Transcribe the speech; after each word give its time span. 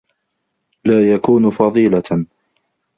لَا 0.85 1.11
يَكُونُ 1.13 1.49
فَضِيلَةً 1.51 2.25